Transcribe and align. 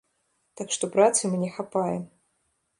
Так 0.61 0.73
што 0.77 0.89
працы 0.95 1.21
мне 1.35 1.53
хапае. 1.61 1.97